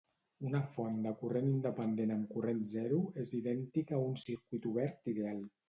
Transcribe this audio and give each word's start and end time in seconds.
Una 0.51 0.61
font 0.77 0.95
de 1.03 1.11
corrent 1.19 1.49
independent 1.51 2.15
amb 2.17 2.33
corrent 2.37 2.63
zero 2.71 2.99
és 3.27 3.33
idèntica 3.43 3.99
a 3.99 4.03
un 4.09 4.19
circuit 4.25 4.69
obert 4.75 5.15
ideal. 5.17 5.49